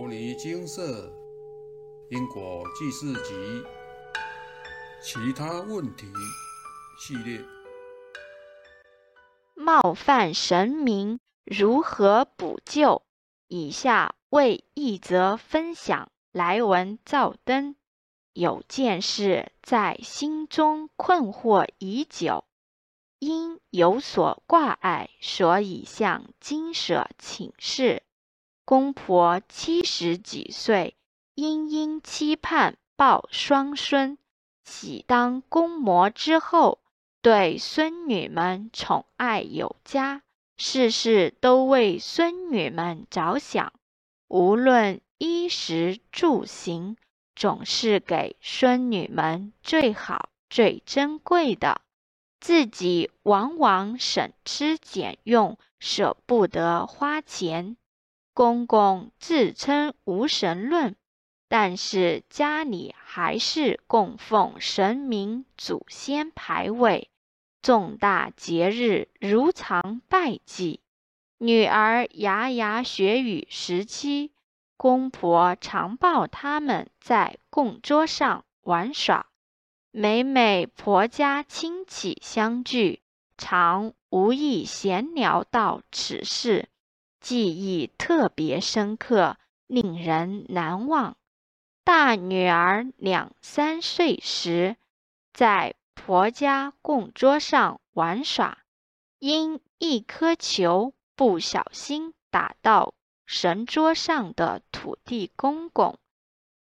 [0.00, 1.12] 摩尼金色
[2.08, 3.34] 因果记事集
[5.02, 6.06] 其他问题
[6.98, 7.44] 系列，
[9.54, 13.02] 冒犯神明如何补救？
[13.46, 17.76] 以下为一则分享来文照灯。
[18.32, 22.46] 有件事在心中困惑已久，
[23.18, 28.02] 因有所挂碍，所以向金舍请示。
[28.70, 30.94] 公婆七十几岁，
[31.34, 34.16] 殷殷期盼抱双孙。
[34.62, 36.78] 喜当公模之后，
[37.20, 40.22] 对孙女们宠爱有加，
[40.56, 43.72] 事事都为孙女们着想，
[44.28, 46.96] 无论衣食住行，
[47.34, 51.80] 总是给孙女们最好、最珍贵的，
[52.38, 57.76] 自己往往省吃俭用，舍不得花钱。
[58.40, 60.96] 公公自称无神论。
[61.46, 67.10] 但是家里还是供奉神明、祖先牌位，
[67.60, 70.80] 重大节日如常拜祭。
[71.36, 74.32] 女儿牙牙学语时期，
[74.78, 79.26] 公婆常抱他们在供桌上玩耍。
[79.90, 83.02] 每每婆家亲戚相聚，
[83.36, 86.70] 常无意闲聊到此事，
[87.20, 91.16] 记忆特别深刻，令人难忘。
[91.84, 94.76] 大女儿两三岁时，
[95.32, 98.58] 在婆家供桌上玩耍，
[99.18, 102.94] 因一颗球不小心打到
[103.26, 105.98] 神桌上的土地公公，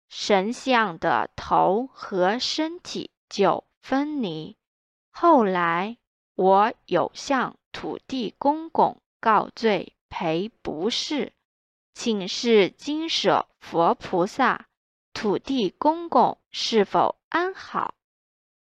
[0.08, 4.56] 神像的头和身体就分离。
[5.10, 5.98] 后来，
[6.34, 11.34] 我有向土地公公告罪赔不是，
[11.92, 14.66] 请示金舍佛菩萨。
[15.12, 17.94] 土地公公是否安好？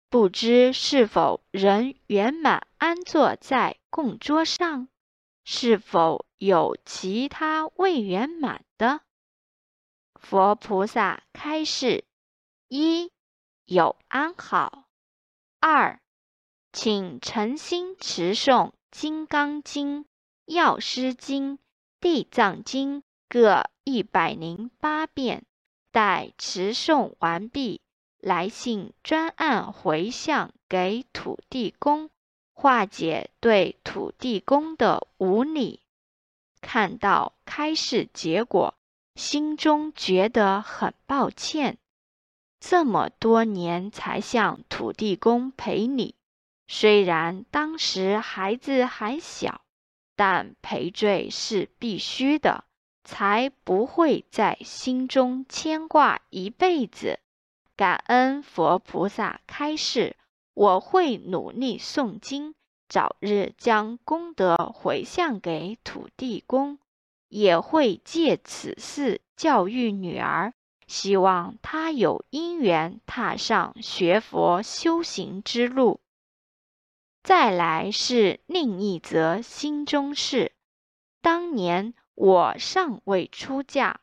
[0.10, 4.90] 不知是否仍圆满安坐在供桌上？
[5.46, 9.00] 是否有其他未圆满的？
[10.16, 12.04] 佛菩萨开示：
[12.68, 13.14] 一
[13.64, 14.90] 有安好；
[15.62, 16.02] 二，
[16.74, 20.00] 请诚心持诵《金刚经》
[20.46, 21.54] 《药师经》
[22.00, 25.44] 《地藏经》各一百零八遍。
[25.92, 27.80] 待持诵完毕，
[28.20, 32.10] 来信专案回向给土地公，
[32.54, 35.80] 化解对土地公的无礼。
[36.60, 38.76] 看到开示结果，
[39.16, 41.78] 心中觉得很抱歉。
[42.60, 46.16] 这么多年才向土地公赔礼，
[46.68, 49.62] 虽然当时孩子还小，
[50.16, 52.64] 但赔罪是必须的。
[53.08, 57.20] 才不会在心中牵挂一辈子。
[57.76, 60.16] 感恩佛菩萨开示，
[60.56, 62.56] 我会努力诵经，
[62.90, 66.80] 早日将功德回向给土地公，
[67.30, 70.54] 也会借此事教育女儿，
[70.88, 76.00] 希望她有因缘踏上学佛修行之路。
[77.26, 80.54] 再来是另一则心中事，
[81.22, 81.94] 当年。
[82.18, 84.00] 我尚未出嫁，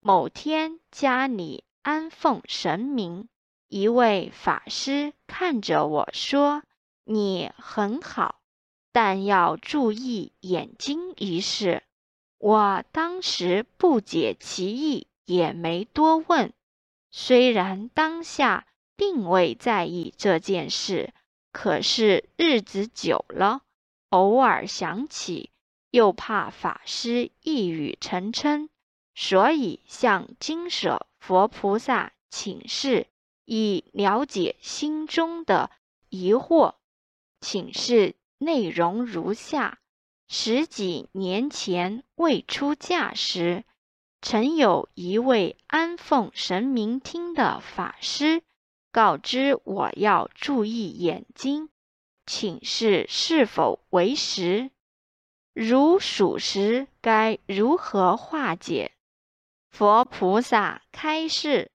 [0.00, 3.28] 某天家里安奉神明，
[3.68, 6.64] 一位法师看着我说
[7.06, 8.40] ：“你很好，
[8.90, 11.84] 但要注意眼睛一事。”
[12.38, 16.52] 我当时不解其意，也没多问。
[17.12, 18.66] 虽然当下
[18.96, 21.14] 并未在意这件事，
[21.52, 23.62] 可是日子久了，
[24.08, 25.50] 偶尔想起。
[25.92, 28.70] 又怕法师一语成谶，
[29.14, 33.08] 所以向金舍佛菩萨请示，
[33.44, 35.70] 以了解心中的
[36.08, 36.76] 疑惑。
[37.42, 39.80] 请示内容如下：
[40.28, 43.64] 十几年前未出嫁时，
[44.22, 48.42] 曾有一位安奉神明厅的法师
[48.92, 51.70] 告知我要注意眼睛，
[52.26, 54.70] 请示是否为实。
[55.54, 58.92] 如属实，该如何化解？
[59.70, 61.70] 佛菩萨开示：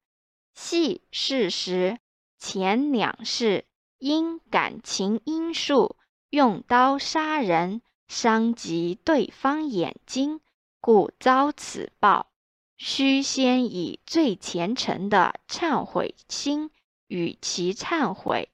[0.53, 1.97] 系事实。
[2.37, 3.65] 前两世
[3.97, 5.95] 因感情因素
[6.29, 10.39] 用刀杀人，伤及对方眼睛，
[10.79, 12.31] 故遭此报。
[12.77, 16.69] 须先以最虔诚的忏悔心
[17.07, 18.50] 与其忏悔，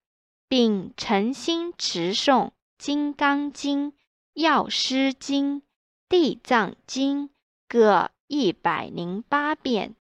[0.48, 2.48] 并诚心持诵
[2.78, 3.92] 《金刚经》。
[4.34, 5.62] 药师经、
[6.10, 7.30] 地藏经
[7.68, 9.96] 各一百零八遍。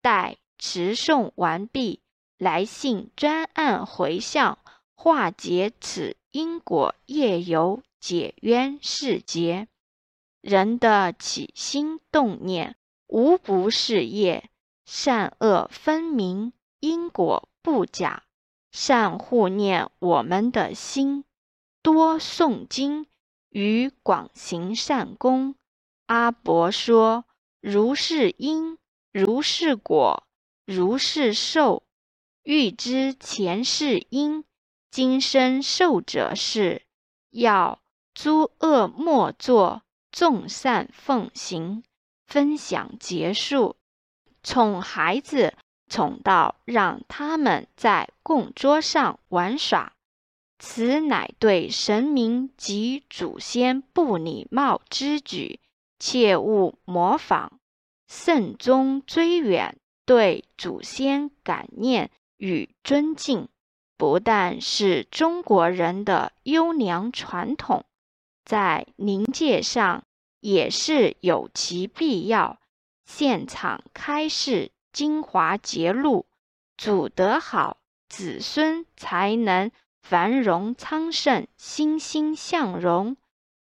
[0.00, 2.00] 待持诵完毕，
[2.38, 4.58] 来信专案回向，
[4.94, 9.68] 化解此因果业由，解冤释结。
[10.40, 12.76] 人的起心动念，
[13.06, 14.50] 无不是业，
[14.86, 18.24] 善恶分明，因果不假。
[18.70, 21.24] 善护念我们的心，
[21.80, 23.06] 多诵经，
[23.48, 25.54] 与广行善功。
[26.06, 27.24] 阿伯说
[27.62, 28.76] ：“如是因，
[29.10, 30.26] 如是果，
[30.66, 31.84] 如是受。
[32.42, 34.44] 欲知前世因，
[34.90, 36.82] 今生受者是。
[37.30, 37.80] 要
[38.12, 39.82] 诸恶莫作，
[40.12, 41.82] 众善奉行。”
[42.26, 43.76] 分享结束，
[44.42, 45.54] 宠孩子
[45.88, 49.92] 宠到让他们在供桌上玩耍，
[50.58, 55.60] 此乃对神明及祖先不礼貌之举。
[55.98, 57.52] 切勿模仿，
[58.08, 59.78] 慎终追远。
[60.06, 63.48] 对祖先感念与尊敬，
[63.96, 67.86] 不但是中国人的优良传统，
[68.44, 70.04] 在灵界上
[70.40, 72.58] 也是有其必要。
[73.06, 76.24] 现场开示精华节录：
[76.78, 83.16] 祖德好，子孙才能繁荣昌盛，欣欣向荣。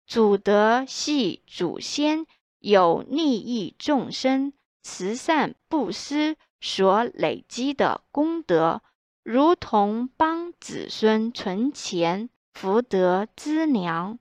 [0.06, 2.26] 祖德系祖先
[2.60, 4.52] 有利益众生、
[4.82, 8.82] 慈善布施所累积的功德，
[9.24, 14.20] 如同帮子孙存钱、福德资粮。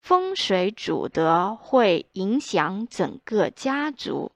[0.00, 4.30] 风水祖德会影响整个家族，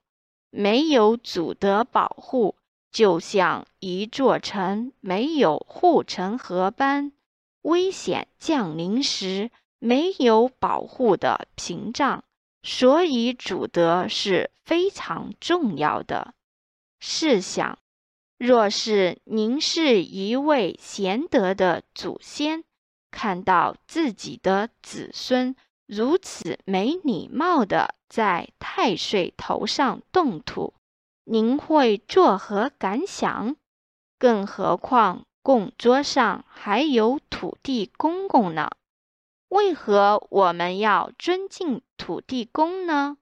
[0.51, 2.55] 没有祖德保护，
[2.91, 7.11] 就像一座城没有护城河般，
[7.63, 9.49] 危险降临时。
[9.83, 12.23] 没有保护的屏障，
[12.61, 16.35] 所以祖德是非常重要的。
[16.99, 17.79] 试想，
[18.37, 22.63] 若是您是一位贤德的祖先，
[23.09, 25.55] 看到自己的子孙
[25.93, 30.73] 如此没礼貌的在太岁头上动土，
[31.25, 33.57] 您会作何感想？
[34.17, 38.69] 更何况供桌上还有土地公公呢？
[39.49, 43.17] 为何我们要尊敬土地公呢？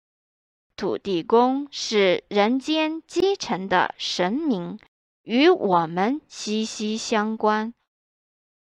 [0.76, 4.78] 土地公是人间基层的神明，
[5.24, 7.74] 与我们息息相关。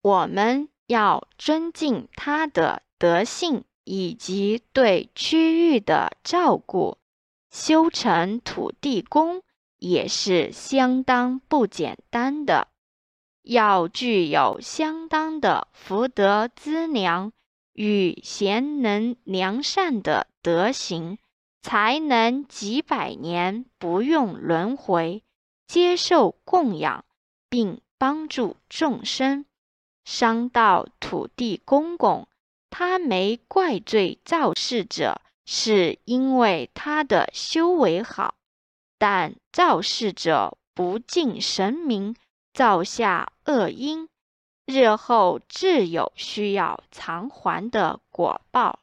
[0.03, 6.99] 我们要尊敬他的德性以及对区域的照顾。
[7.51, 9.43] 修成土地公
[9.79, 12.69] 也是相当不简单的，
[13.43, 17.33] 要具有相当的福德资粮。
[17.75, 21.17] 与贤能良善的德行，
[21.63, 25.25] 才能几百年不用轮回，
[25.67, 27.07] 接受供养，
[27.49, 29.47] 并帮助众生。
[30.05, 32.29] 伤到土地公公，
[32.75, 38.35] 他没怪罪造事者，是因为他的修为好，
[38.97, 42.17] 但造事者不敬神明，
[42.55, 44.09] 造下恶因。
[44.65, 48.81] 日后自有需要偿还的果报，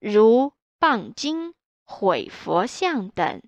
[0.00, 1.54] 如谤经、
[1.84, 3.40] 毁佛像等，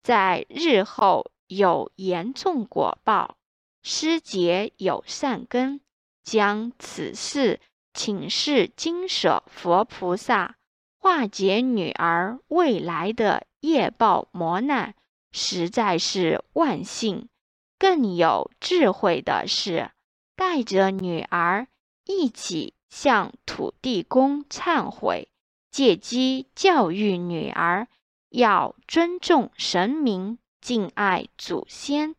[0.00, 3.36] 在日后有严重果报。
[3.82, 5.80] 师姐有善根，
[6.22, 7.58] 将此事
[7.98, 10.54] 请示金舍佛菩萨，
[11.00, 14.94] 化解女儿未来的业报磨难，
[15.32, 17.28] 实在是万幸。
[17.76, 19.90] 更有智慧的是。
[20.36, 21.66] 带着女儿
[22.04, 25.28] 一起向土地公忏悔，
[25.72, 27.88] 借机教育女儿
[28.28, 32.14] 要尊重神明、敬爱祖先。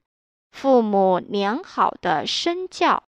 [0.52, 3.04] 父母良好的身教，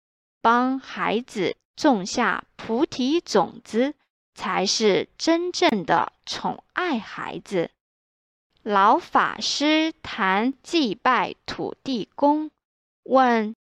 [0.42, 3.94] 帮孩子种下菩提种子，
[4.34, 7.70] 才是真正的宠爱孩子。
[8.64, 12.50] 老法师谈祭拜土地公，
[13.04, 13.54] 问。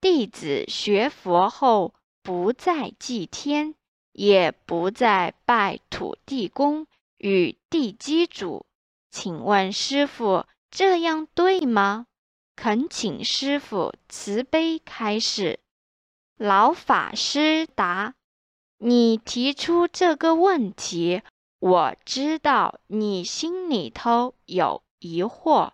[0.00, 3.74] 弟子学佛后，不再祭天，
[4.12, 6.86] 也不再拜土地公
[7.18, 8.64] 与地基主。
[9.10, 12.06] 请问师傅，这样对吗？
[12.54, 15.58] 恳请师傅慈悲开示。
[16.38, 18.14] 老法师答
[18.78, 21.22] ：“你提出这个问题，
[21.58, 25.72] 我知道你心里头有疑惑。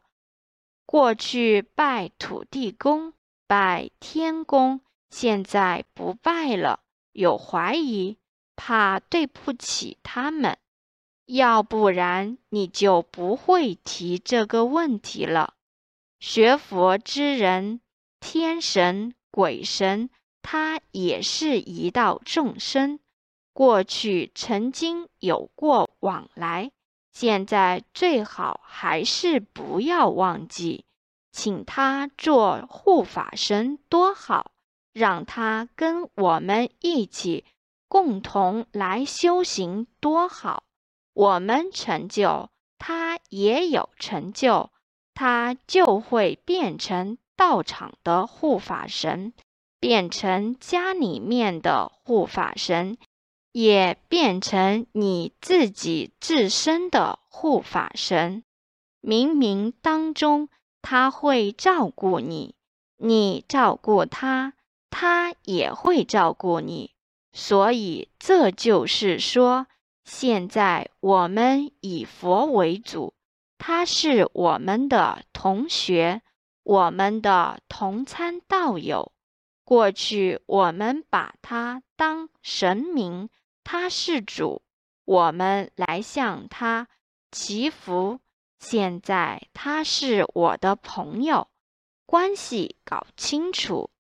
[0.87, 3.13] 过去拜土地公。”
[3.47, 4.81] 拜天公，
[5.11, 6.81] 现在不拜了，
[7.13, 8.17] 有怀疑，
[8.57, 10.57] 怕对不起他们。
[11.27, 15.55] 要不然你就不会提这个问题了。
[16.19, 17.83] 学佛之人，
[18.19, 20.09] 天神、鬼神，
[20.47, 23.01] 他也是一道众生，
[23.55, 26.71] 过去曾经有过往来，
[27.13, 30.85] 现在最好还是不要忘记，
[31.33, 34.51] 请他做护法神多好，
[34.93, 37.47] 让他跟我们一起。
[37.87, 40.65] 共同来修行多好，
[41.13, 44.71] 我们成就，他也有成就，
[45.15, 49.33] 他就会变成道场的护法神，
[49.85, 52.97] 变成家里面的护法神，
[53.53, 58.45] 也变成你自己自身的护法神。
[59.03, 60.49] 冥冥当中，
[60.81, 62.55] 他会照顾你，
[62.97, 64.55] 你照顾他，
[64.89, 66.93] 他也会照顾你。
[67.35, 69.67] 所以，这就是说，
[70.03, 73.13] 现在我们以佛为主，
[73.59, 76.23] 他是我们的同学，
[76.63, 79.13] 我们的同参道友。
[79.65, 83.31] 过去我们把他当神明，
[83.63, 84.63] 他是主，
[85.05, 86.89] 我们来向他
[87.33, 88.21] 祈福。
[88.59, 91.49] 现在他是我的朋友，
[92.07, 93.91] 关系搞清楚，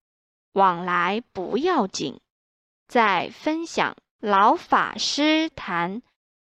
[0.52, 2.20] 往来不要紧。
[2.86, 6.02] 在分享老法师谈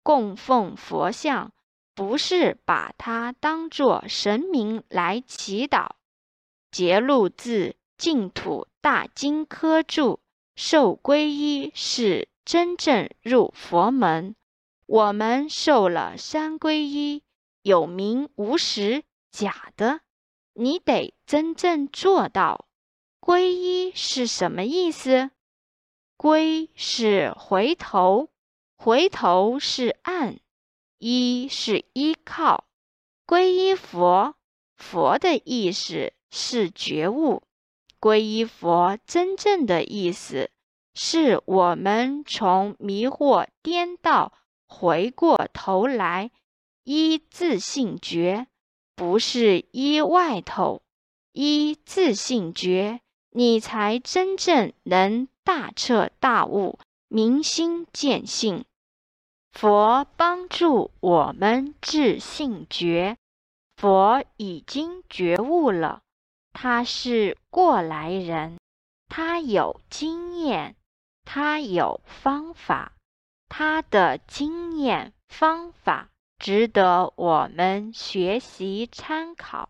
[0.03, 1.53] 供奉佛像，
[1.93, 5.91] 不是把它当作神明来祈祷。
[6.69, 10.19] 节录自净土大经科注，
[10.55, 14.35] 受皈依是真正入佛门。
[14.85, 17.23] 我们受了三皈依，
[17.63, 20.01] 有名无实，假的。
[20.53, 22.67] 你得真正做到。
[23.19, 25.31] 皈依是什么意思？
[26.15, 28.29] 归是回头，
[28.77, 30.37] 回头是岸，
[30.99, 32.65] 依是依靠。
[33.25, 34.35] 皈依佛，
[34.77, 37.41] 佛的意思是觉悟。
[37.99, 40.49] 皈依佛真正的意思，
[40.93, 44.33] 是我们从迷惑颠倒，
[44.67, 46.31] 回过头来
[46.83, 48.47] 依自性觉，
[48.95, 50.81] 不是依外头，
[51.33, 52.99] 依自性觉，
[53.31, 55.27] 你才真正能。
[55.45, 58.65] 大彻大悟，明心见性。
[59.51, 63.15] 佛帮助我们自性觉，
[63.77, 66.01] 佛已经觉悟了。
[66.57, 68.57] 他是过来人，
[69.09, 70.77] 他有经验，
[71.25, 72.93] 他有方法，
[73.49, 76.09] 他的经验方法
[76.39, 79.69] 值得我们学习参考。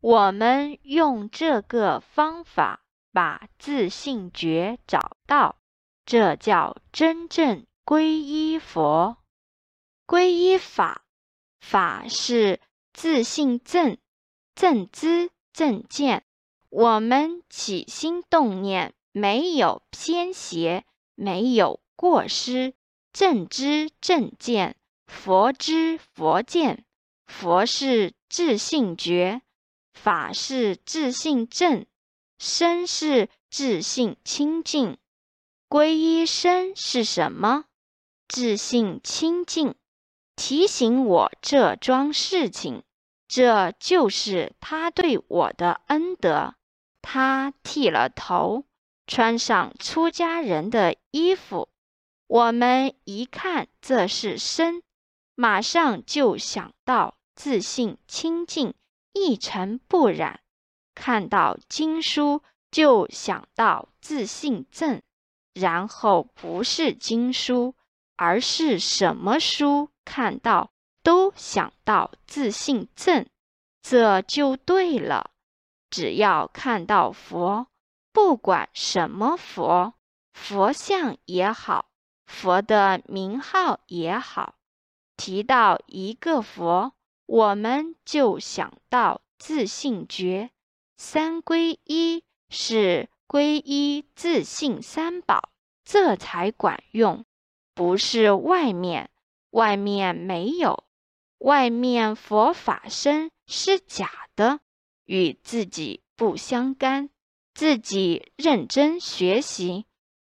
[0.00, 2.82] 我们用这个方法。
[3.12, 5.56] 把自性觉找到，
[6.04, 9.16] 这叫真正皈依佛。
[10.06, 11.02] 皈依法，
[11.58, 12.60] 法是
[12.92, 13.98] 自性正，
[14.54, 16.24] 正知正见。
[16.68, 22.74] 我们起心动念没有偏邪，没有过失，
[23.12, 24.76] 正知正见，
[25.06, 26.84] 佛知佛见。
[27.26, 29.42] 佛是自性觉，
[29.92, 31.86] 法是自性正。
[32.38, 34.96] 身是自信清净，
[35.68, 37.66] 皈依身是什么？
[38.26, 39.74] 自信清净，
[40.36, 42.82] 提醒我这桩事情，
[43.30, 46.56] 这就是他对我的恩德。
[47.00, 48.64] 他剃了头，
[49.06, 51.68] 穿上出家人的衣服，
[52.26, 54.82] 我们一看这是身，
[55.36, 58.74] 马上就想到自信清净，
[59.12, 60.40] 一尘不染。
[60.96, 65.00] 看到经书就想到自信正，
[65.54, 67.76] 然后不是经书，
[68.16, 70.72] 而是什么书看到
[71.02, 73.26] 都想到自信正，
[73.82, 75.30] 这就对了。
[75.88, 77.66] 只要看到佛，
[78.12, 79.94] 不管什么佛，
[80.32, 81.86] 佛像也好，
[82.26, 84.54] 佛的名号也好，
[85.16, 86.92] 提到一个佛，
[87.26, 90.50] 我们就想到自信觉。
[90.96, 95.48] 三皈依是皈依自信三宝，
[95.84, 97.24] 这才管用。
[97.74, 99.10] 不是外面，
[99.50, 100.84] 外面没有，
[101.40, 104.60] 外面佛法身是假的，
[105.04, 107.10] 与自己不相干。
[107.52, 109.84] 自己认真学习，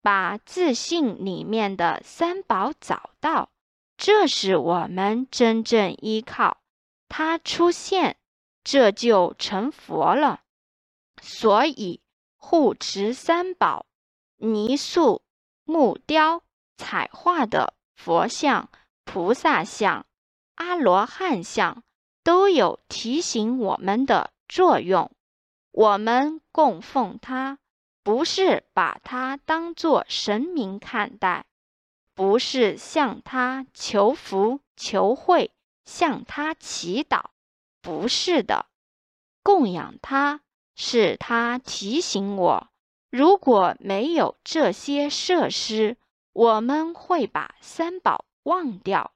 [0.02, 3.50] 把自信里面的三宝找到，
[3.96, 6.58] 这是我们真正依靠。
[7.08, 8.16] 它出现，
[8.62, 10.42] 这就成佛了。
[11.22, 12.00] 所以，
[12.36, 13.86] 护持三宝、
[14.36, 15.22] 泥塑、
[15.64, 16.42] 木雕、
[16.76, 18.68] 彩画的佛像，
[19.04, 20.05] 菩萨像、
[20.56, 21.82] 阿罗汉像
[22.22, 25.10] 都有提醒我们的作用。
[25.70, 27.58] 我们供奉它，
[28.02, 31.46] 不是把它当作神明看待，
[32.14, 35.52] 不是向它求福求惠，
[35.84, 37.26] 向它祈祷，
[37.80, 38.66] 不是的。
[39.42, 40.40] 供养它，
[40.74, 42.68] 是它提醒我，
[43.10, 45.96] 如果没有这些设施，
[46.32, 49.12] 我们会把三宝忘掉。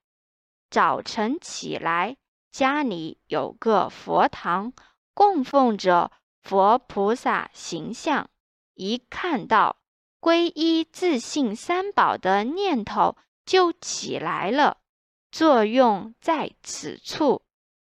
[0.71, 2.17] 早晨起来，
[2.51, 4.73] 家里有个佛堂，
[5.13, 6.13] 供奉着。
[6.43, 8.31] 佛菩萨形象，
[8.75, 9.77] 一看到
[10.21, 14.79] 皈依自信三宝的念头就起来了。
[15.31, 17.43] 作用在此处，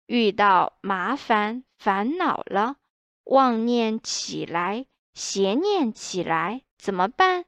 [0.07, 2.76] 遇到麻烦烦恼了，
[3.25, 7.45] 妄念起来，邪念起来，怎么办？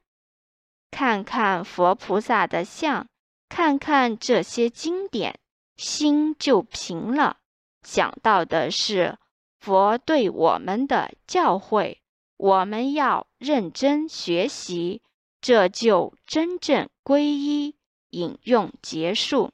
[0.90, 3.06] 看看佛菩萨的像，
[3.48, 5.38] 看看这些经典，
[5.76, 7.38] 心就平了。
[7.82, 9.18] 想到的是。
[9.58, 11.96] 佛对我们的教诲，
[12.36, 15.02] 我们要认真学习，
[15.40, 17.74] 这就真正皈依。
[18.10, 19.50] 引用结束。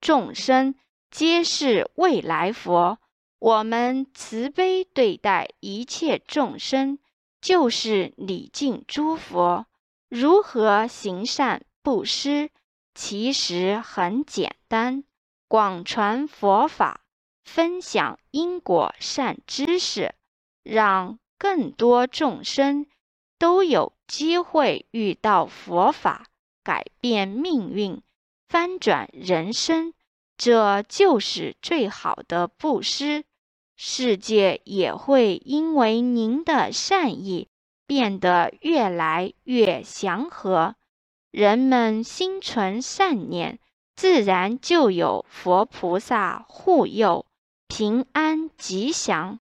[0.00, 0.74] 众生
[1.12, 2.98] 皆是未来佛，
[3.38, 6.98] 我们慈悲对待一切众生，
[7.40, 9.66] 就是礼敬诸佛。
[10.08, 12.50] 如何行善布施？
[12.94, 15.04] 其实很简单，
[15.48, 17.00] 广传佛法。
[17.44, 20.14] 分享因果善知识，
[20.62, 22.86] 让更多众生
[23.38, 26.28] 都有机会遇到佛法，
[26.62, 28.00] 改变命运，
[28.48, 29.92] 翻转人生，
[30.38, 33.24] 这就是最好的布施。
[33.76, 37.48] 世界也会因为您的善意
[37.86, 40.76] 变得越来越祥和。
[41.34, 43.58] 人们心存善念，
[43.96, 47.26] 自然就有佛菩萨护佑。
[47.66, 49.40] 平安吉祥，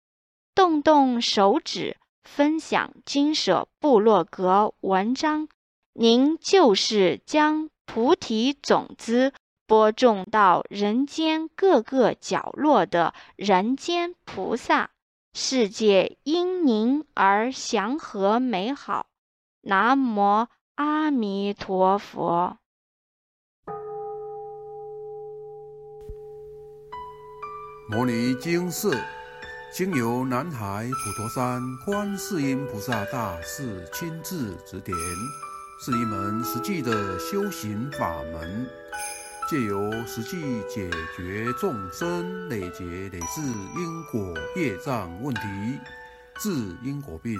[0.56, 5.48] 动动手指分享金舍部落格文章，
[5.94, 9.32] 您就是将菩提种子
[9.68, 14.90] 播种到人间各个角落的人间菩萨，
[15.36, 19.06] 世界因您而祥和美好。
[19.62, 22.57] 南无阿弥陀佛。
[27.88, 28.98] 摩尼经寺
[29.72, 34.98] 经由南海普陀山观世音菩萨大士亲自指点，
[35.79, 38.68] 是一门实际的修行法门，
[39.48, 43.42] 借由实际解决众生累劫累世
[43.77, 45.42] 因果业障问题，
[46.40, 47.40] 治因果病，